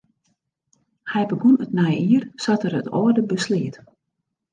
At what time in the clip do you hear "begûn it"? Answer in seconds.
1.29-1.75